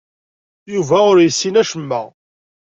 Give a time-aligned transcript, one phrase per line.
[0.73, 2.01] Yuba ur yessin acemma.